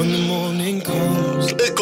when 0.00 0.12
the 0.12 0.18
morning 0.18 0.80
comes. 0.80 0.99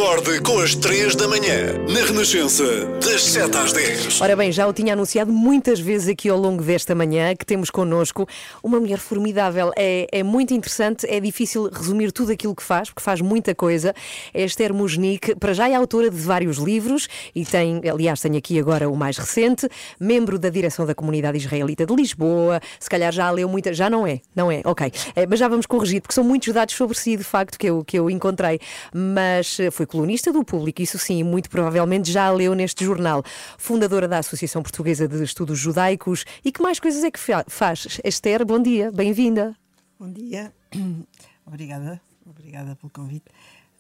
Acorde 0.09 0.41
com 0.41 0.59
as 0.59 0.75
3 0.75 1.17
da 1.17 1.29
manhã, 1.29 1.75
na 1.87 2.01
Renascença, 2.01 2.65
das 3.05 3.25
7 3.25 3.55
às 3.59 3.73
10. 3.75 4.23
Ora 4.23 4.35
bem, 4.35 4.51
já 4.51 4.67
o 4.67 4.73
tinha 4.73 4.95
anunciado 4.95 5.31
muitas 5.31 5.79
vezes 5.79 6.09
aqui 6.09 6.31
ao 6.31 6.39
longo 6.39 6.63
desta 6.63 6.95
manhã 6.95 7.37
que 7.37 7.45
temos 7.45 7.69
connosco 7.69 8.27
uma 8.63 8.81
mulher 8.81 8.97
formidável. 8.97 9.71
É, 9.77 10.07
é 10.11 10.23
muito 10.23 10.55
interessante, 10.55 11.07
é 11.07 11.21
difícil 11.21 11.69
resumir 11.71 12.11
tudo 12.11 12.33
aquilo 12.33 12.55
que 12.55 12.63
faz, 12.63 12.89
porque 12.89 13.03
faz 13.03 13.21
muita 13.21 13.55
coisa. 13.55 13.95
É 14.33 14.43
Esther 14.45 14.73
Musnik, 14.73 15.35
para 15.35 15.53
já 15.53 15.69
é 15.69 15.75
autora 15.75 16.09
de 16.09 16.17
vários 16.17 16.57
livros 16.57 17.07
e 17.35 17.45
tem, 17.45 17.83
aliás, 17.87 18.19
tenho 18.19 18.39
aqui 18.39 18.59
agora 18.59 18.89
o 18.89 18.97
mais 18.97 19.19
recente, 19.19 19.69
membro 20.01 20.39
da 20.39 20.49
direção 20.49 20.87
da 20.87 20.95
comunidade 20.95 21.37
israelita 21.37 21.85
de 21.85 21.95
Lisboa. 21.95 22.63
Se 22.81 22.89
calhar 22.89 23.13
já 23.13 23.31
leu 23.31 23.47
muita, 23.47 23.75
já 23.75 23.91
não 23.91 24.07
é, 24.07 24.23
não 24.35 24.51
é, 24.51 24.63
ok. 24.65 24.91
É, 25.15 25.27
mas 25.27 25.39
já 25.39 25.49
vamos 25.49 25.67
corrigir, 25.67 26.01
porque 26.01 26.15
são 26.15 26.25
muitos 26.25 26.51
dados 26.55 26.75
sobre 26.75 26.97
si, 26.97 27.15
de 27.15 27.25
facto, 27.25 27.59
que 27.59 27.67
eu, 27.67 27.85
que 27.85 27.99
eu 27.99 28.09
encontrei. 28.09 28.59
Mas 28.95 29.61
eh, 29.61 29.71
foi 29.71 29.85
colunista 29.99 30.33
do 30.33 30.45
público, 30.45 30.81
isso 30.81 30.97
sim, 30.97 31.25
muito 31.25 31.51
provavelmente 31.51 32.13
já 32.13 32.31
leu 32.31 32.55
neste 32.55 32.85
jornal. 32.85 33.21
Fundadora 33.59 34.07
da 34.07 34.19
Associação 34.19 34.63
Portuguesa 34.63 35.09
de 35.09 35.21
Estudos 35.25 35.59
Judaicos. 35.59 36.25
E 36.45 36.53
que 36.53 36.63
mais 36.63 36.79
coisas 36.79 37.03
é 37.03 37.11
que 37.11 37.19
fa- 37.19 37.45
faz? 37.49 37.99
Esther, 38.05 38.47
bom 38.47 38.63
dia, 38.63 38.93
bem-vinda. 38.93 39.57
Bom 39.99 40.09
dia, 40.13 40.53
obrigada, 41.45 42.01
obrigada 42.25 42.77
pelo 42.77 42.91
convite. 42.93 43.25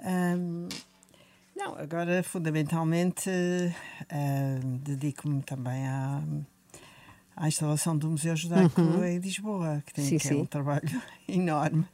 Ahm, 0.01 0.69
não, 1.57 1.77
agora 1.79 2.21
fundamentalmente 2.25 3.31
ahm, 4.11 4.79
dedico-me 4.83 5.41
também 5.43 5.87
à, 5.87 6.21
à 7.37 7.47
instalação 7.47 7.97
do 7.97 8.11
Museu 8.11 8.35
Judaico 8.35 8.81
em 9.05 9.19
Lisboa, 9.19 9.85
que, 9.87 9.93
tem, 9.95 10.05
Sim, 10.05 10.19
que 10.19 10.29
é 10.31 10.35
um 10.35 10.45
trabalho 10.47 10.83
enorme. 11.29 11.85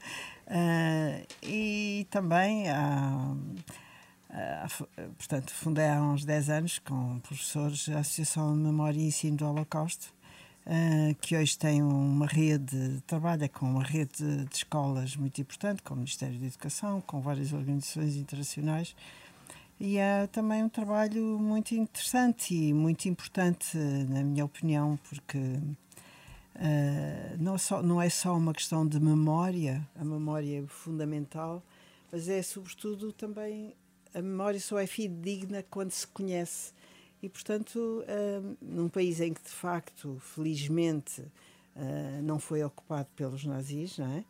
Ah, 0.46 1.20
e 1.42 2.06
também 2.10 2.68
à- 2.68 3.34
portanto, 5.18 5.52
fundei 5.52 5.86
há 5.88 6.00
uns 6.02 6.24
10 6.24 6.50
anos 6.50 6.78
com 6.78 7.18
professores 7.20 7.88
a 7.88 8.00
Associação 8.00 8.52
de 8.54 8.60
Memória 8.60 8.98
e 8.98 9.06
Ensino 9.06 9.36
do 9.36 9.46
Holocausto, 9.46 10.12
eh, 10.66 11.14
que 11.20 11.36
hoje 11.36 11.58
tem 11.58 11.82
uma 11.82 12.26
rede, 12.26 13.02
trabalha 13.06 13.48
com 13.48 13.66
uma 13.66 13.82
rede 13.82 14.44
de, 14.44 14.56
escolas 14.56 15.16
muito 15.16 15.40
importante, 15.40 15.82
com 15.82 15.94
o 15.94 15.96
Ministério 15.98 16.38
da 16.38 16.46
Educação, 16.46 17.00
com 17.02 17.20
várias 17.20 17.52
organizações 17.52 18.16
internacionais. 18.16 18.96
E 19.78 19.98
é 19.98 20.26
também 20.28 20.62
um 20.62 20.68
trabalho 20.68 21.38
muito 21.38 21.74
interessante 21.74 22.54
e 22.54 22.72
muito 22.72 23.06
importante, 23.08 23.76
na 23.76 24.22
minha 24.22 24.44
opinião, 24.44 24.98
porque 25.08 25.38
eh, 26.56 27.36
não, 27.38 27.58
só, 27.58 27.82
não 27.82 28.00
é 28.00 28.08
só 28.08 28.36
uma 28.36 28.54
questão 28.54 28.86
de 28.86 29.00
memória, 29.00 29.86
a 29.96 30.04
memória 30.04 30.62
é 30.62 30.66
fundamental, 30.66 31.62
mas 32.12 32.28
é 32.28 32.40
sobretudo 32.42 33.12
também 33.12 33.74
a 34.14 34.22
memória 34.22 34.60
só 34.60 34.78
é 34.78 34.86
fidedigna 34.86 35.64
quando 35.68 35.90
se 35.90 36.06
conhece. 36.06 36.72
E, 37.22 37.28
portanto, 37.28 38.04
eh, 38.06 38.40
num 38.60 38.88
país 38.88 39.20
em 39.20 39.32
que, 39.32 39.42
de 39.42 39.48
facto, 39.48 40.18
felizmente, 40.20 41.22
eh, 41.74 42.20
não 42.22 42.38
foi 42.38 42.62
ocupado 42.62 43.08
pelos 43.16 43.44
nazis, 43.44 43.98
não 43.98 44.06
é? 44.06 44.24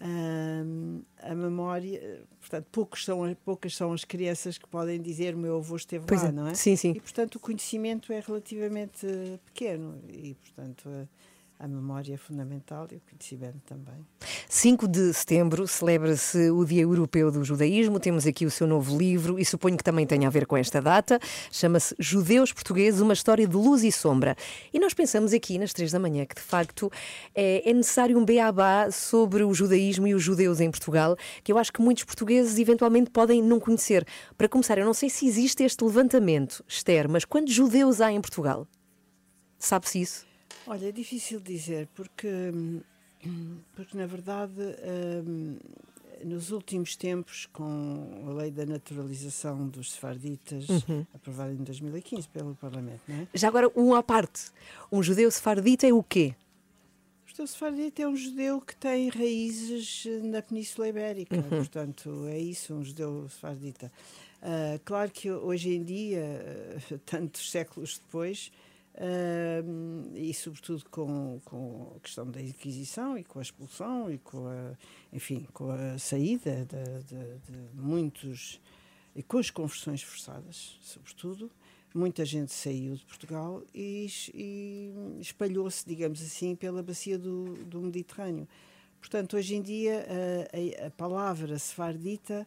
Ahm, 0.00 1.00
a 1.22 1.34
memória, 1.34 2.26
portanto, 2.40 2.66
poucos 2.70 3.04
são, 3.04 3.34
poucas 3.44 3.74
são 3.74 3.92
as 3.92 4.04
crianças 4.04 4.58
que 4.58 4.66
podem 4.68 5.00
dizer 5.00 5.34
o 5.34 5.38
meu 5.38 5.56
avô 5.56 5.76
esteve 5.76 6.04
Pois 6.04 6.22
lá, 6.22 6.28
é, 6.28 6.32
não 6.32 6.46
é? 6.48 6.54
sim, 6.54 6.76
sim. 6.76 6.90
E, 6.90 7.00
portanto, 7.00 7.36
o 7.36 7.40
conhecimento 7.40 8.12
é 8.12 8.20
relativamente 8.20 9.06
pequeno 9.46 9.98
e, 10.08 10.34
portanto, 10.34 11.08
a, 11.58 11.68
memória 11.68 12.14
é 12.14 12.16
fundamental 12.16 12.86
e 12.90 12.96
o 12.96 13.00
conhecimento 13.00 13.60
também. 13.66 14.06
5 14.48 14.86
de 14.86 15.12
setembro 15.12 15.66
celebra-se 15.66 16.50
o 16.50 16.64
Dia 16.64 16.82
Europeu 16.82 17.30
do 17.30 17.44
Judaísmo. 17.44 17.98
Temos 17.98 18.26
aqui 18.26 18.44
o 18.44 18.50
seu 18.50 18.66
novo 18.66 18.96
livro 18.96 19.38
e 19.38 19.44
suponho 19.44 19.76
que 19.76 19.84
também 19.84 20.06
tenha 20.06 20.28
a 20.28 20.30
ver 20.30 20.46
com 20.46 20.56
esta 20.56 20.80
data. 20.80 21.18
Chama-se 21.50 21.94
Judeus 21.98 22.52
Portugueses, 22.52 23.00
uma 23.00 23.12
história 23.12 23.46
de 23.46 23.56
luz 23.56 23.82
e 23.82 23.90
sombra. 23.90 24.36
E 24.72 24.78
nós 24.78 24.94
pensamos 24.94 25.32
aqui 25.32 25.58
nas 25.58 25.72
três 25.72 25.92
da 25.92 25.98
manhã 25.98 26.24
que 26.24 26.34
de 26.34 26.40
facto 26.40 26.90
é, 27.34 27.68
é 27.68 27.72
necessário 27.72 28.18
um 28.18 28.24
beabá 28.24 28.90
sobre 28.90 29.42
o 29.42 29.54
judaísmo 29.54 30.06
e 30.06 30.14
os 30.14 30.22
judeus 30.22 30.60
em 30.60 30.70
Portugal, 30.70 31.16
que 31.42 31.52
eu 31.52 31.58
acho 31.58 31.72
que 31.72 31.80
muitos 31.80 32.04
portugueses 32.04 32.58
eventualmente 32.58 33.10
podem 33.10 33.42
não 33.42 33.58
conhecer. 33.60 34.06
Para 34.36 34.48
começar, 34.48 34.78
eu 34.78 34.84
não 34.84 34.94
sei 34.94 35.08
se 35.08 35.26
existe 35.26 35.62
este 35.62 35.84
levantamento, 35.84 36.64
Esther, 36.68 37.08
mas 37.08 37.24
quantos 37.24 37.54
judeus 37.54 38.00
há 38.00 38.12
em 38.12 38.20
Portugal? 38.20 38.66
Sabe-se 39.58 40.00
isso? 40.00 40.33
Olha, 40.66 40.88
é 40.88 40.92
difícil 40.92 41.40
dizer, 41.40 41.88
porque, 41.94 42.26
hum, 42.26 42.80
porque 43.74 43.96
na 43.96 44.06
verdade, 44.06 44.54
hum, 45.26 45.56
nos 46.24 46.50
últimos 46.50 46.96
tempos, 46.96 47.46
com 47.52 48.24
a 48.28 48.32
lei 48.32 48.50
da 48.50 48.64
naturalização 48.64 49.68
dos 49.68 49.92
sefarditas, 49.92 50.66
aprovada 51.14 51.52
em 51.52 51.56
2015 51.62 52.28
pelo 52.28 52.54
Parlamento, 52.54 53.02
não 53.06 53.16
é? 53.16 53.28
Já 53.34 53.48
agora, 53.48 53.70
um 53.76 53.94
à 53.94 54.02
parte. 54.02 54.50
Um 54.90 55.02
judeu 55.02 55.30
sefardita 55.30 55.86
é 55.86 55.92
o 55.92 56.02
quê? 56.02 56.34
O 57.26 57.28
judeu 57.28 57.46
sefardita 57.46 58.02
é 58.02 58.08
um 58.08 58.16
judeu 58.16 58.60
que 58.60 58.76
tem 58.76 59.08
raízes 59.08 60.04
eh, 60.06 60.20
na 60.20 60.40
Península 60.40 60.88
Ibérica, 60.88 61.42
portanto, 61.42 62.26
é 62.28 62.38
isso, 62.38 62.74
um 62.74 62.84
judeu 62.84 63.28
sefardita. 63.28 63.90
Ah, 64.44 64.78
claro 64.84 65.10
que 65.10 65.30
hoje 65.30 65.70
em 65.70 65.82
dia, 65.82 66.22
tantos 67.06 67.50
séculos 67.50 67.98
depois, 67.98 68.52
ah, 68.96 69.62
e 70.14 70.32
sobretudo 70.34 70.84
com, 70.90 71.40
com 71.44 71.92
a 71.96 72.00
questão 72.00 72.30
da 72.30 72.40
Inquisição 72.40 73.18
e 73.18 73.24
com 73.24 73.38
a 73.38 73.42
expulsão 73.42 74.10
e 74.10 74.18
com 74.18 74.46
a, 74.46 74.76
enfim, 75.12 75.46
com 75.52 75.70
a 75.70 75.98
saída 75.98 76.64
de, 76.66 77.02
de- 77.04 77.38
de 77.38 77.80
muitos 77.80 78.60
e 79.14 79.22
com 79.22 79.38
as 79.38 79.50
conversões 79.50 80.02
forçadas, 80.02 80.76
sobretudo, 80.80 81.50
muita 81.94 82.24
gente 82.24 82.52
saiu 82.52 82.96
de 82.96 83.04
Portugal 83.04 83.62
e, 83.72 84.08
e 84.34 84.92
espalhou-se, 85.20 85.86
digamos 85.86 86.20
assim, 86.20 86.56
pela 86.56 86.82
bacia 86.82 87.16
do, 87.18 87.54
do 87.64 87.80
Mediterrâneo. 87.80 88.48
Portanto, 89.00 89.36
hoje 89.36 89.54
em 89.54 89.62
dia, 89.62 90.04
a, 90.52 90.84
a- 90.84 90.86
a 90.88 90.90
palavra 90.90 91.58
sefardita 91.58 92.46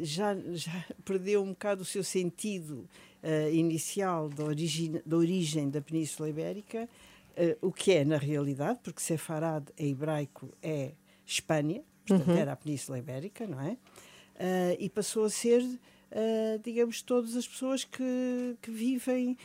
já, 0.00 0.34
já 0.52 0.84
perdeu 1.04 1.42
um 1.42 1.50
bocado 1.50 1.82
o 1.82 1.86
seu 1.86 2.04
sentido 2.04 2.88
eh, 3.22 3.52
inicial 3.52 4.30
da 4.30 4.44
origem, 4.44 5.02
da 5.04 5.16
origem 5.16 5.68
da 5.68 5.80
Península 5.82 6.30
Ibérica, 6.30 6.88
eh, 7.36 7.56
o 7.60 7.70
que 7.70 7.92
é 7.92 8.04
na 8.04 8.16
realidade, 8.16 8.80
porque 8.82 9.00
Sefarad 9.00 9.66
em 9.76 9.90
hebraico 9.90 10.50
é 10.62 10.92
Espanha, 11.26 11.82
portanto 12.06 12.30
era 12.30 12.52
a 12.52 12.56
Península 12.56 12.98
Ibérica, 12.98 13.46
não 13.46 13.60
é? 13.60 13.76
Ah, 14.38 14.74
e 14.78 14.88
passou 14.88 15.24
a 15.24 15.30
ser, 15.30 15.62
digamos, 16.64 17.02
todas 17.02 17.36
as 17.36 17.46
pessoas 17.46 17.84
que, 17.84 18.56
que 18.62 18.70
vivem 18.70 19.36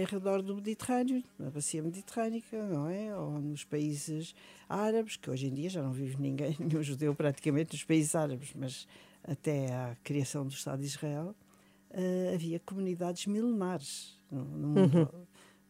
em 0.00 0.04
redor 0.06 0.40
do 0.40 0.54
Mediterrâneo, 0.54 1.22
na 1.38 1.50
bacia 1.50 1.82
mediterrânica, 1.82 2.60
não 2.66 2.88
é? 2.88 3.14
Ou 3.14 3.38
nos 3.40 3.62
países 3.62 4.34
árabes, 4.66 5.16
que 5.16 5.30
hoje 5.30 5.46
em 5.48 5.54
dia 5.54 5.68
já 5.68 5.82
não 5.82 5.92
vive 5.92 6.16
ninguém, 6.18 6.56
nenhum 6.58 6.82
judeu 6.82 7.14
praticamente 7.14 7.74
nos 7.74 7.84
países 7.84 8.14
árabes, 8.14 8.52
mas 8.56 8.88
até 9.22 9.70
à 9.70 9.96
criação 10.02 10.46
do 10.46 10.52
Estado 10.52 10.80
de 10.80 10.86
Israel 10.86 11.34
ah, 11.94 12.34
havia 12.34 12.60
comunidades 12.60 13.26
milenares 13.26 14.20
no, 14.30 14.44
no 14.44 14.68
mundo. 14.68 15.10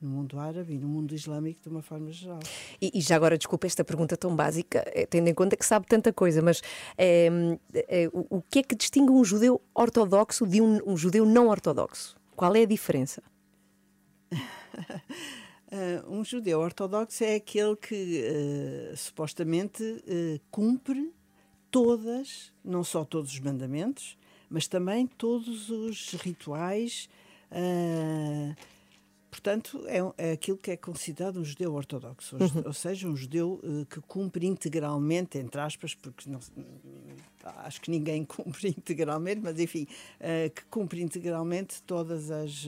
No 0.00 0.10
mundo 0.10 0.38
árabe 0.38 0.74
e 0.74 0.78
no 0.78 0.86
mundo 0.86 1.14
islâmico 1.14 1.62
de 1.62 1.68
uma 1.70 1.80
forma 1.80 2.12
geral. 2.12 2.40
E, 2.78 2.90
e 2.92 3.00
já 3.00 3.16
agora, 3.16 3.38
desculpa 3.38 3.66
esta 3.66 3.82
pergunta 3.82 4.18
tão 4.18 4.36
básica, 4.36 4.84
eh, 4.88 5.06
tendo 5.06 5.28
em 5.28 5.34
conta 5.34 5.56
que 5.56 5.64
sabe 5.64 5.86
tanta 5.86 6.12
coisa, 6.12 6.42
mas 6.42 6.60
eh, 6.98 7.30
eh, 7.72 8.10
o, 8.12 8.36
o 8.36 8.42
que 8.42 8.58
é 8.58 8.62
que 8.62 8.74
distingue 8.74 9.10
um 9.10 9.24
judeu 9.24 9.62
ortodoxo 9.74 10.46
de 10.46 10.60
um, 10.60 10.78
um 10.84 10.94
judeu 10.94 11.24
não 11.24 11.48
ortodoxo? 11.48 12.16
Qual 12.36 12.54
é 12.54 12.62
a 12.62 12.66
diferença? 12.66 13.22
Um 16.06 16.22
judeu 16.22 16.60
ortodoxo 16.60 17.24
é 17.24 17.34
aquele 17.34 17.74
que 17.74 18.22
ah, 18.92 18.96
supostamente 18.96 19.82
ah, 19.82 20.40
cumpre 20.48 21.12
todas, 21.68 22.52
não 22.64 22.84
só 22.84 23.04
todos 23.04 23.32
os 23.32 23.40
mandamentos, 23.40 24.16
mas 24.50 24.66
também 24.68 25.06
todos 25.06 25.70
os 25.70 26.12
rituais. 26.14 27.08
ah, 27.50 28.54
portanto, 29.30 29.82
é, 29.88 30.28
é 30.28 30.32
aquilo 30.32 30.56
que 30.56 30.70
é 30.70 30.76
considerado 30.76 31.40
um 31.40 31.44
judeu 31.44 31.74
ortodoxo, 31.74 32.36
ou, 32.36 32.66
ou 32.68 32.72
seja, 32.72 33.08
um 33.08 33.16
judeu 33.16 33.60
ah, 33.64 33.84
que 33.92 34.00
cumpre 34.02 34.46
integralmente, 34.46 35.38
entre 35.38 35.60
aspas, 35.60 35.94
porque 35.94 36.30
não- 36.30 36.38
acho 37.64 37.80
que 37.80 37.90
ninguém 37.90 38.24
cumpre 38.26 38.68
integralmente, 38.68 39.40
mas 39.42 39.58
enfim, 39.58 39.86
ah, 40.20 40.48
que 40.54 40.64
cumpre 40.66 41.02
integralmente 41.02 41.82
todas 41.82 42.30
as. 42.30 42.66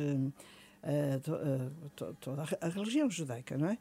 to- 1.23 1.91
to- 1.97 2.17
toda 2.21 2.43
a 2.43 2.67
a 2.67 2.69
religião 2.69 3.11
judaica, 3.11 3.57
não 3.59 3.69
é? 3.69 3.79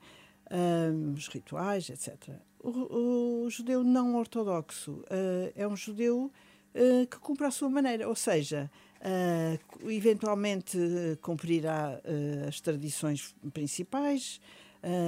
Os 1.15 1.27
rituais, 1.27 1.89
etc. 1.89 2.29
O, 2.59 3.43
o 3.45 3.49
judeu 3.49 3.83
não 3.83 4.15
ortodoxo 4.15 5.03
é 5.55 5.67
um 5.67 5.75
judeu 5.75 6.31
ah, 6.75 7.05
que 7.05 7.17
cumpre 7.19 7.45
à 7.45 7.51
sua 7.51 7.69
maneira, 7.69 8.07
ou 8.07 8.15
seja, 8.15 8.69
ah, 9.01 9.57
eventualmente 9.87 10.77
ah, 10.77 11.17
cumprirá 11.21 12.01
ah, 12.03 12.47
as 12.47 12.59
tradições 12.59 13.35
principais, 13.53 14.39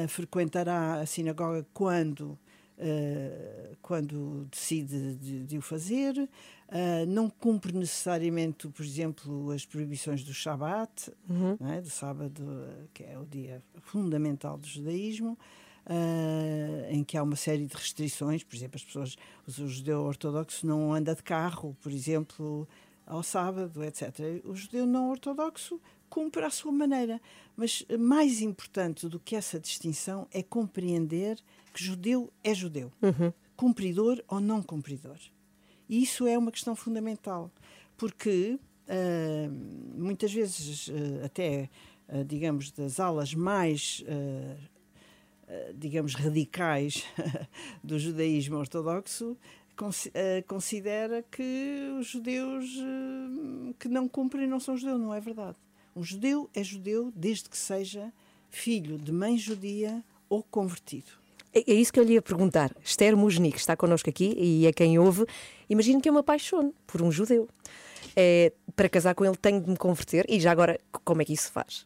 frequentará 0.08 0.96
a 0.96 1.06
sinagoga 1.06 1.64
quando 1.72 2.36
uh, 2.78 3.78
quando 3.82 4.48
decide 4.52 5.16
de, 5.16 5.44
de 5.44 5.58
o 5.58 5.62
fazer, 5.62 6.18
uh, 6.18 7.06
não 7.08 7.30
cumpre 7.30 7.74
necessariamente, 7.74 8.68
por 8.68 8.84
exemplo, 8.84 9.52
as 9.52 9.66
proibições 9.66 10.24
do 10.24 10.34
Shabat, 10.34 11.12
uhum. 11.30 11.58
é? 11.72 11.82
do 11.82 11.90
sábado, 11.90 12.44
que 12.94 13.04
é 13.04 13.18
o 13.18 13.26
dia 13.26 13.62
fundamental 13.82 14.58
do 14.58 14.68
judaísmo. 14.68 15.38
Uh, 15.90 16.92
em 16.92 17.02
que 17.02 17.18
há 17.18 17.24
uma 17.24 17.38
série 17.38 17.66
de 17.66 17.74
restrições, 17.74 18.44
por 18.44 18.58
exemplo, 18.58 18.76
as 18.76 18.84
pessoas, 18.84 19.16
o 19.48 19.68
judeu 19.70 20.02
ortodoxo 20.02 20.68
não 20.68 20.94
anda 20.94 21.16
de 21.16 21.24
carro, 21.24 21.78
por 21.82 21.94
exemplo, 21.94 22.68
ao 23.06 23.24
sábado, 23.24 23.82
etc. 23.84 24.44
O 24.44 24.54
judeu 24.54 24.86
não 24.86 25.10
ortodoxo 25.10 25.80
cumpre 26.10 26.44
à 26.44 26.50
sua 26.50 26.72
maneira. 26.72 27.22
Mas 27.56 27.86
mais 28.00 28.42
importante 28.42 29.08
do 29.08 29.20
que 29.20 29.36
essa 29.36 29.60
distinção 29.60 30.28
é 30.32 30.44
compreender 30.44 31.40
que 31.74 31.84
judeu 31.84 32.32
é 32.44 32.54
judeu, 32.54 32.92
uhum. 33.02 33.32
cumpridor 33.56 34.22
ou 34.28 34.40
não 34.40 34.62
cumpridor. 34.62 35.18
E 35.90 36.04
isso 36.04 36.28
é 36.28 36.38
uma 36.38 36.52
questão 36.52 36.76
fundamental, 36.76 37.50
porque 37.96 38.60
uh, 38.88 40.00
muitas 40.00 40.34
vezes, 40.34 40.88
uh, 40.88 41.26
até, 41.26 41.70
uh, 42.10 42.24
digamos, 42.26 42.72
das 42.72 43.00
alas 43.00 43.34
mais 43.34 44.04
digamos, 45.76 46.14
radicais 46.14 47.06
do 47.84 47.98
judaísmo 47.98 48.58
ortodoxo, 48.58 49.38
considera 50.48 51.24
que 51.24 51.96
os 52.00 52.08
judeus 52.08 52.66
que 53.80 53.88
não 53.88 54.08
cumprem 54.08 54.48
não 54.48 54.60
são 54.60 54.76
judeus. 54.76 55.00
Não 55.00 55.14
é 55.14 55.20
verdade. 55.20 55.56
Um 55.96 56.04
judeu 56.04 56.50
é 56.54 56.64
judeu 56.64 57.12
desde 57.16 57.50
que 57.50 57.58
seja 57.58 58.12
filho 58.50 58.98
de 58.98 59.12
mãe 59.12 59.38
judia 59.38 60.04
ou 60.30 60.44
convertido. 60.44 61.12
É, 61.54 61.72
é 61.72 61.74
isso 61.74 61.92
que 61.92 62.00
eu 62.00 62.04
lhe 62.04 62.14
ia 62.14 62.22
perguntar. 62.22 62.76
Esther 62.84 63.16
Musnik 63.16 63.58
está 63.58 63.76
connosco 63.76 64.10
aqui 64.10 64.36
e 64.38 64.68
é 64.68 64.74
quem 64.74 65.00
ouve. 65.00 65.26
Imagino 65.70 66.02
que 66.02 66.08
é 66.08 66.12
uma 66.12 66.24
paixão 66.24 66.74
por 66.86 67.02
um 67.02 67.12
judeu. 67.12 67.48
É, 68.16 68.52
para 68.76 68.90
casar 68.90 69.16
com 69.16 69.26
ele 69.26 69.36
tenho 69.38 69.62
de 69.62 69.70
me 69.70 69.78
converter 69.78 70.26
e 70.30 70.40
já 70.40 70.52
agora 70.52 70.80
como 71.04 71.22
é 71.22 71.26
que 71.26 71.34
isso 71.34 71.44
se 71.44 71.52
faz? 71.52 71.86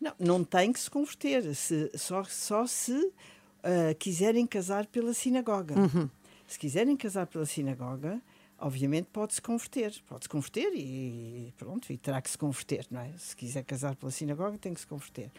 Não, 0.00 0.12
não 0.18 0.44
tem 0.44 0.72
que 0.72 0.80
se 0.80 0.90
converter, 0.90 1.54
se, 1.54 1.90
só, 1.94 2.22
só 2.24 2.66
se 2.66 2.92
uh, 2.92 3.94
quiserem 3.98 4.46
casar 4.46 4.86
pela 4.86 5.12
sinagoga. 5.12 5.74
Uhum. 5.78 6.08
Se 6.46 6.58
quiserem 6.58 6.96
casar 6.96 7.26
pela 7.26 7.44
sinagoga, 7.44 8.20
obviamente 8.58 9.08
pode-se 9.12 9.42
converter, 9.42 9.94
pode-se 10.06 10.28
converter 10.28 10.72
e 10.74 11.52
pronto, 11.56 11.92
e 11.92 11.96
terá 11.98 12.22
que 12.22 12.30
se 12.30 12.38
converter, 12.38 12.86
não 12.90 13.00
é? 13.00 13.12
Se 13.18 13.36
quiser 13.36 13.64
casar 13.64 13.96
pela 13.96 14.10
sinagoga, 14.10 14.56
tem 14.56 14.72
que 14.72 14.80
se 14.80 14.86
converter. 14.86 15.30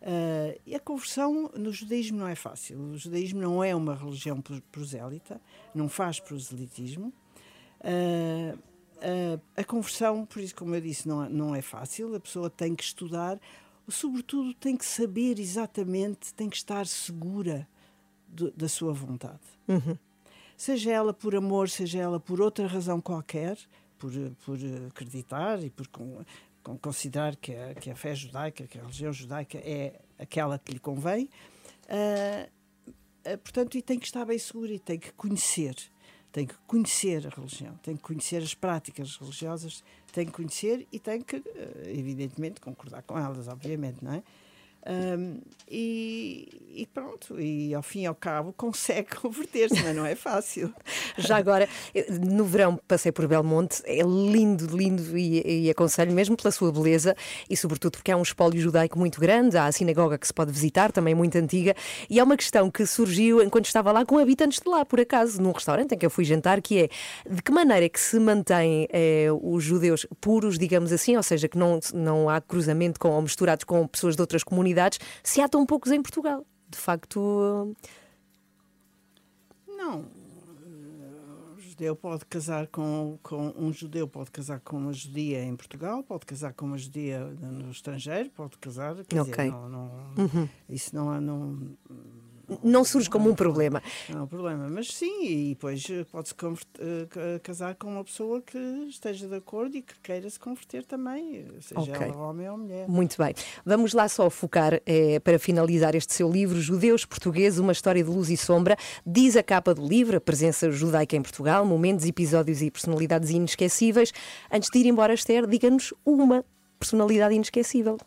Uh, 0.00 0.58
e 0.64 0.76
a 0.76 0.80
conversão 0.80 1.50
no 1.56 1.72
judaísmo 1.72 2.18
não 2.18 2.28
é 2.28 2.34
fácil. 2.34 2.78
O 2.78 2.96
judaísmo 2.96 3.40
não 3.40 3.64
é 3.64 3.74
uma 3.74 3.94
religião 3.94 4.40
prosélita, 4.70 5.40
não 5.74 5.88
faz 5.88 6.20
proselitismo. 6.20 7.12
Uh, 7.80 8.56
uh, 8.56 9.40
a 9.56 9.64
conversão, 9.64 10.24
por 10.24 10.40
isso, 10.40 10.54
como 10.54 10.74
eu 10.74 10.80
disse, 10.80 11.08
não, 11.08 11.28
não 11.28 11.54
é 11.54 11.62
fácil. 11.62 12.14
A 12.14 12.20
pessoa 12.20 12.48
tem 12.48 12.76
que 12.76 12.84
estudar, 12.84 13.40
sobretudo 13.88 14.54
tem 14.54 14.76
que 14.76 14.84
saber 14.84 15.38
exatamente, 15.38 16.34
tem 16.34 16.48
que 16.48 16.56
estar 16.56 16.86
segura 16.86 17.68
do, 18.28 18.50
da 18.52 18.68
sua 18.68 18.92
vontade. 18.92 19.40
Uhum 19.66 19.96
seja 20.58 20.90
ela 20.90 21.14
por 21.14 21.36
amor, 21.36 21.70
seja 21.70 22.00
ela 22.00 22.18
por 22.18 22.40
outra 22.40 22.66
razão 22.66 23.00
qualquer, 23.00 23.56
por, 23.96 24.12
por 24.44 24.58
acreditar 24.88 25.62
e 25.62 25.70
por 25.70 25.86
com, 25.86 26.24
com 26.64 26.76
considerar 26.76 27.36
que 27.36 27.54
a, 27.54 27.74
que 27.74 27.90
a 27.90 27.94
fé 27.94 28.14
judaica, 28.14 28.66
que 28.66 28.76
a 28.76 28.82
religião 28.82 29.12
judaica 29.12 29.56
é 29.58 30.00
aquela 30.18 30.58
que 30.58 30.72
lhe 30.72 30.80
convém. 30.80 31.30
Uh, 31.84 33.38
portanto, 33.38 33.78
e 33.78 33.82
tem 33.82 33.98
que 34.00 34.06
estar 34.06 34.24
bem 34.26 34.38
seguro 34.38 34.72
e 34.72 34.80
tem 34.80 34.98
que 34.98 35.12
conhecer. 35.12 35.76
Tem 36.30 36.46
que 36.46 36.54
conhecer 36.66 37.26
a 37.26 37.30
religião, 37.30 37.74
tem 37.82 37.96
que 37.96 38.02
conhecer 38.02 38.42
as 38.42 38.54
práticas 38.54 39.16
religiosas, 39.16 39.82
tem 40.12 40.26
que 40.26 40.32
conhecer 40.32 40.86
e 40.92 40.98
tem 40.98 41.22
que, 41.22 41.42
evidentemente, 41.86 42.60
concordar 42.60 43.02
com 43.02 43.18
elas, 43.18 43.48
obviamente, 43.48 44.04
não 44.04 44.12
é? 44.12 44.22
Um, 44.86 45.40
e, 45.70 46.48
e, 46.74 46.86
pronto, 46.86 47.38
e 47.38 47.74
ao 47.74 47.82
fim 47.82 48.02
e 48.02 48.06
ao 48.06 48.14
cabo 48.14 48.54
consegue 48.56 49.16
converter-se, 49.16 49.82
mas 49.82 49.94
não 49.94 50.06
é 50.06 50.14
fácil. 50.14 50.72
Já 51.18 51.36
agora, 51.36 51.68
no 52.22 52.44
verão 52.44 52.78
passei 52.88 53.12
por 53.12 53.26
Belmonte, 53.26 53.82
é 53.84 54.00
lindo, 54.02 54.64
lindo 54.74 55.18
e, 55.18 55.64
e 55.66 55.70
aconselho 55.70 56.12
mesmo 56.12 56.36
pela 56.36 56.50
sua 56.50 56.72
beleza 56.72 57.14
e 57.50 57.56
sobretudo 57.56 57.92
porque 57.92 58.10
há 58.10 58.16
um 58.16 58.22
espólio 58.22 58.60
judaico 58.60 58.98
muito 58.98 59.20
grande, 59.20 59.58
há 59.58 59.66
a 59.66 59.72
sinagoga 59.72 60.16
que 60.16 60.26
se 60.26 60.32
pode 60.32 60.52
visitar, 60.52 60.90
também 60.90 61.14
muito 61.14 61.36
antiga, 61.36 61.74
e 62.08 62.18
há 62.18 62.24
uma 62.24 62.36
questão 62.36 62.70
que 62.70 62.86
surgiu 62.86 63.42
enquanto 63.42 63.66
estava 63.66 63.92
lá 63.92 64.06
com 64.06 64.16
habitantes 64.16 64.60
de 64.60 64.70
lá, 64.70 64.84
por 64.86 65.00
acaso, 65.00 65.42
num 65.42 65.52
restaurante 65.52 65.94
em 65.94 65.98
que 65.98 66.06
eu 66.06 66.10
fui 66.10 66.24
jantar, 66.24 66.62
que 66.62 66.84
é 66.84 66.88
de 67.28 67.42
que 67.42 67.52
maneira 67.52 67.84
é 67.84 67.88
que 67.88 68.00
se 68.00 68.18
mantém 68.18 68.88
é, 68.90 69.26
os 69.42 69.62
judeus 69.62 70.06
puros, 70.20 70.58
digamos 70.58 70.92
assim, 70.92 71.16
ou 71.16 71.22
seja, 71.22 71.48
que 71.48 71.58
não, 71.58 71.78
não 71.92 72.30
há 72.30 72.40
cruzamento 72.40 72.98
com, 72.98 73.10
ou 73.10 73.20
misturados 73.20 73.64
com 73.64 73.86
pessoas 73.86 74.14
de 74.14 74.22
outras 74.22 74.42
comunidades 74.42 74.67
se 75.22 75.40
há 75.40 75.48
tão 75.48 75.64
poucos 75.66 75.92
em 75.92 76.02
Portugal. 76.02 76.46
De 76.68 76.78
facto. 76.78 77.74
Não. 79.66 80.04
O 81.56 81.60
judeu 81.60 81.96
pode 81.96 82.24
casar 82.26 82.66
com, 82.66 83.18
com 83.22 83.54
um 83.56 83.72
judeu 83.72 84.06
pode 84.08 84.30
casar 84.30 84.60
com 84.60 84.76
uma 84.76 84.92
judia 84.92 85.42
em 85.42 85.56
Portugal, 85.56 86.02
pode 86.02 86.26
casar 86.26 86.52
com 86.52 86.66
uma 86.66 86.78
judia 86.78 87.20
no 87.20 87.70
estrangeiro, 87.70 88.30
pode 88.30 88.58
casar. 88.58 88.96
Quer 89.04 89.22
okay. 89.22 89.46
dizer, 89.46 89.50
não, 89.50 89.68
não, 89.68 89.84
uhum. 90.18 90.48
Isso 90.68 90.94
não, 90.94 91.20
não 91.20 91.76
não 92.62 92.84
surge 92.84 93.08
como 93.08 93.30
um 93.30 93.34
problema. 93.34 93.82
Não 94.08 94.20
é 94.20 94.22
um 94.22 94.26
problema, 94.26 94.68
mas 94.68 94.88
sim, 94.88 95.24
e 95.24 95.48
depois 95.50 95.86
pode-se 96.10 96.34
uh, 96.34 97.40
casar 97.42 97.74
com 97.74 97.88
uma 97.88 98.04
pessoa 98.04 98.40
que 98.40 98.58
esteja 98.88 99.28
de 99.28 99.34
acordo 99.34 99.76
e 99.76 99.82
que 99.82 99.98
queira 100.00 100.28
se 100.28 100.38
converter 100.38 100.84
também, 100.84 101.46
seja 101.60 101.80
okay. 101.80 102.08
ela 102.08 102.28
homem 102.28 102.48
ou 102.48 102.58
mulher. 102.58 102.88
Muito 102.88 103.16
bem. 103.18 103.34
Vamos 103.64 103.92
lá 103.92 104.08
só 104.08 104.28
focar 104.30 104.80
eh, 104.86 105.20
para 105.20 105.38
finalizar 105.38 105.94
este 105.94 106.12
seu 106.12 106.30
livro, 106.30 106.60
Judeus 106.60 107.04
Portugueses, 107.04 107.58
uma 107.58 107.72
história 107.72 108.02
de 108.02 108.10
luz 108.10 108.30
e 108.30 108.36
sombra. 108.36 108.76
Diz 109.06 109.36
a 109.36 109.42
capa 109.42 109.74
do 109.74 109.86
livro, 109.86 110.16
a 110.16 110.20
presença 110.20 110.70
judaica 110.70 111.16
em 111.16 111.22
Portugal, 111.22 111.64
momentos, 111.64 112.04
episódios 112.04 112.62
e 112.62 112.70
personalidades 112.70 113.30
inesquecíveis. 113.30 114.12
Antes 114.50 114.70
de 114.70 114.78
ir 114.78 114.86
embora, 114.86 115.14
Esther, 115.14 115.46
diga-nos 115.46 115.94
uma 116.04 116.44
personalidade 116.78 117.34
inesquecível. 117.34 117.98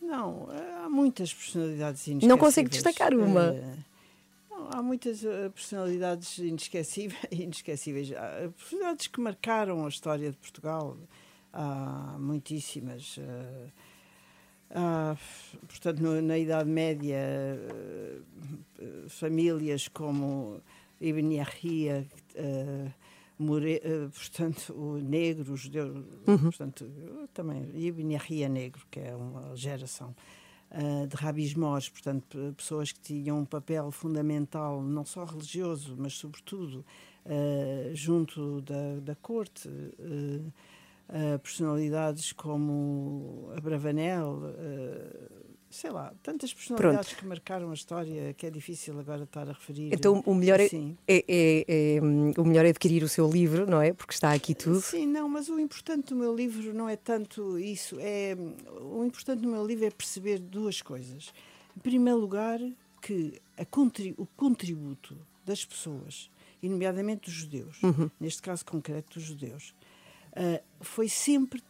Não, 0.00 0.48
há 0.88 0.90
muitas 0.90 1.32
personalidades 1.32 2.06
inesquecíveis. 2.06 2.28
Não 2.28 2.38
consigo 2.38 2.68
destacar 2.70 3.14
uma. 3.14 3.52
Uh, 3.52 3.76
não, 4.50 4.70
há 4.72 4.82
muitas 4.82 5.22
uh, 5.22 5.50
personalidades 5.54 6.38
inesquecíveis, 6.38 7.20
inesquecíveis. 7.30 8.12
Há 8.12 8.50
personalidades 8.56 9.06
que 9.06 9.20
marcaram 9.20 9.84
a 9.84 9.88
história 9.88 10.30
de 10.30 10.36
Portugal. 10.38 10.96
Há 11.52 12.16
muitíssimas. 12.18 13.18
Uh, 13.18 13.70
há, 14.70 15.16
portanto, 15.68 16.00
no, 16.00 16.22
na 16.22 16.38
Idade 16.38 16.68
Média, 16.68 17.18
famílias 19.08 19.88
como 19.88 20.60
Ibn 21.00 21.34
Yahya, 21.34 22.06
more, 23.38 23.80
uh, 23.84 24.10
portanto, 24.10 24.74
o 24.74 24.98
negro, 24.98 25.52
o 25.52 25.56
judeu, 25.56 26.04
uhum. 26.26 26.38
portanto, 26.38 26.84
também, 27.32 27.70
Ibn 27.74 28.12
Yahya 28.12 28.48
negro, 28.48 28.82
que 28.90 29.00
é 29.00 29.14
uma 29.14 29.54
geração 29.54 30.14
uh, 30.70 31.06
de 31.06 31.16
rabis 31.16 31.54
mores, 31.54 31.88
portanto, 31.88 32.54
pessoas 32.56 32.92
que 32.92 33.00
tinham 33.00 33.40
um 33.40 33.44
papel 33.44 33.90
fundamental, 33.90 34.82
não 34.82 35.04
só 35.04 35.24
religioso, 35.24 35.94
mas 35.98 36.14
sobretudo 36.14 36.84
uh, 37.26 37.94
junto 37.94 38.60
da, 38.62 39.00
da 39.02 39.14
corte, 39.14 39.68
personalidades 41.42 42.32
como 42.32 43.50
Abravanel, 43.56 44.42
sei 45.70 45.90
lá, 45.90 46.12
tantas 46.22 46.52
personalidades 46.52 47.08
Pronto. 47.08 47.20
que 47.20 47.26
marcaram 47.26 47.70
a 47.70 47.74
história 47.74 48.32
que 48.34 48.46
é 48.46 48.50
difícil 48.50 48.98
agora 48.98 49.24
estar 49.24 49.48
a 49.48 49.52
referir. 49.52 49.92
Então 49.92 50.22
o 50.24 50.34
melhor 50.34 50.60
é, 50.60 50.66
é, 50.66 51.24
é, 51.28 51.96
é, 51.96 52.00
o 52.00 52.44
melhor 52.44 52.64
é 52.64 52.70
adquirir 52.70 53.02
o 53.02 53.08
seu 53.08 53.28
livro, 53.30 53.68
não 53.68 53.80
é? 53.80 53.92
Porque 53.92 54.14
está 54.14 54.32
aqui 54.32 54.54
tudo. 54.54 54.80
Sim, 54.80 55.06
não, 55.06 55.28
mas 55.28 55.48
o 55.48 55.58
importante 55.58 56.08
do 56.08 56.16
meu 56.16 56.34
livro 56.34 56.72
não 56.72 56.88
é 56.88 56.96
tanto 56.96 57.58
isso. 57.58 57.96
É, 58.00 58.36
o 58.80 59.04
importante 59.04 59.42
do 59.42 59.48
meu 59.48 59.66
livro 59.66 59.84
é 59.84 59.90
perceber 59.90 60.38
duas 60.38 60.80
coisas. 60.80 61.32
Em 61.76 61.80
primeiro 61.80 62.18
lugar, 62.18 62.58
que 63.00 63.40
a 63.56 63.62
o 64.16 64.26
contributo 64.36 65.16
das 65.44 65.64
pessoas, 65.64 66.30
e 66.62 66.68
nomeadamente 66.68 67.26
dos 67.26 67.34
judeus, 67.34 67.82
uhum. 67.82 68.10
neste 68.18 68.42
caso 68.42 68.64
concreto 68.64 69.18
dos 69.18 69.28
judeus, 69.28 69.74
uh, 70.32 70.62
foi 70.80 71.08
sempre 71.08 71.62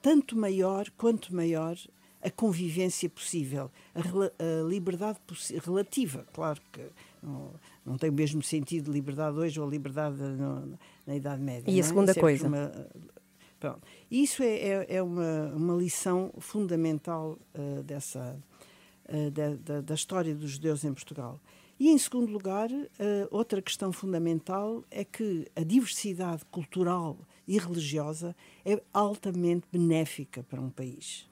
tanto 0.00 0.36
maior 0.36 0.88
quanto 0.96 1.34
maior 1.34 1.76
a 2.22 2.30
convivência 2.30 3.08
possível, 3.08 3.70
a, 3.94 4.00
a 4.00 4.68
liberdade 4.68 5.18
relativa. 5.64 6.26
Claro 6.32 6.60
que 6.72 6.82
não, 7.22 7.52
não, 7.84 7.98
tem 7.98 8.10
o 8.10 8.12
mesmo 8.12 8.42
sentido 8.42 8.86
de 8.86 8.90
liberdade 8.90 9.38
hoje 9.38 9.60
ou 9.60 9.68
liberdade 9.68 10.16
no, 10.16 10.78
na 11.06 11.16
Idade 11.16 11.42
Média. 11.42 11.70
E 11.70 11.76
a 11.76 11.80
é? 11.80 11.82
segunda 11.82 12.12
é 12.12 12.14
coisa? 12.14 12.46
Uma, 12.46 12.72
pronto. 13.58 13.80
Isso 14.10 14.42
é, 14.42 14.56
é, 14.56 14.86
é, 14.96 15.02
uma, 15.02 15.52
uma 15.54 15.74
lição 15.74 16.32
fundamental 16.38 17.38
uh, 17.54 17.82
dessa, 17.82 18.38
uh, 19.08 19.30
da, 19.30 19.54
da, 19.54 19.80
da, 19.80 19.94
história 19.94 20.34
dos 20.34 20.52
judeus 20.52 20.84
em 20.84 20.92
Portugal. 20.92 21.40
E, 21.78 21.88
em 21.88 21.96
segundo 21.96 22.30
lugar, 22.30 22.70
uh, 22.70 22.86
outra 23.30 23.62
questão 23.62 23.90
fundamental 23.92 24.84
é 24.90 25.02
que 25.02 25.46
a 25.56 25.62
diversidade 25.62 26.44
cultural 26.50 27.18
e 27.48 27.58
religiosa 27.58 28.36
é 28.66 28.82
altamente 28.92 29.66
benéfica 29.72 30.42
para 30.42 30.60
um 30.60 30.68
país. 30.68 31.29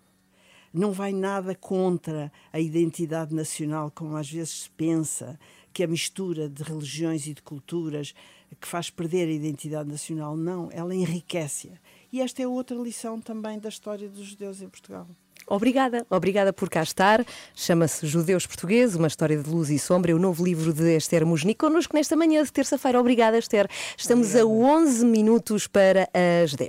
Não 0.72 0.92
vai 0.92 1.12
nada 1.12 1.54
contra 1.54 2.30
a 2.52 2.60
identidade 2.60 3.34
nacional, 3.34 3.90
como 3.94 4.16
às 4.16 4.30
vezes 4.30 4.62
se 4.62 4.70
pensa, 4.70 5.38
que 5.72 5.82
a 5.82 5.86
mistura 5.86 6.48
de 6.48 6.62
religiões 6.62 7.26
e 7.26 7.34
de 7.34 7.42
culturas 7.42 8.14
que 8.60 8.66
faz 8.66 8.90
perder 8.90 9.28
a 9.28 9.32
identidade 9.32 9.88
nacional. 9.88 10.36
Não, 10.36 10.68
ela 10.72 10.94
enriquece-a. 10.94 11.78
E 12.12 12.20
esta 12.20 12.42
é 12.42 12.46
outra 12.46 12.76
lição 12.76 13.20
também 13.20 13.58
da 13.58 13.68
história 13.68 14.08
dos 14.08 14.26
judeus 14.26 14.62
em 14.62 14.68
Portugal. 14.68 15.06
Obrigada, 15.46 16.06
obrigada 16.10 16.52
por 16.52 16.68
cá 16.68 16.82
estar. 16.82 17.24
Chama-se 17.54 18.06
Judeus 18.06 18.46
Portugueses, 18.46 18.96
uma 18.96 19.06
história 19.06 19.42
de 19.42 19.48
luz 19.48 19.70
e 19.70 19.78
sombra, 19.78 20.12
é 20.12 20.14
o 20.14 20.18
novo 20.18 20.44
livro 20.44 20.72
de 20.74 20.96
Esther 20.96 21.24
Musni, 21.24 21.54
connosco 21.54 21.96
nesta 21.96 22.14
manhã 22.14 22.42
de 22.42 22.52
terça-feira. 22.52 23.00
Obrigada, 23.00 23.38
Esther. 23.38 23.66
Estamos 23.96 24.34
Obrigada. 24.34 24.50
a 24.50 24.82
11 24.82 25.06
minutos 25.06 25.66
para 25.66 26.08
as 26.42 26.54
10. 26.54 26.68